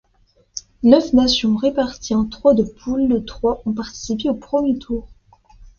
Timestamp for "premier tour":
4.33-5.07